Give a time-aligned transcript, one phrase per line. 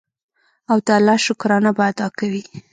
[0.71, 2.43] او د الله شکرانه به ادا کوي.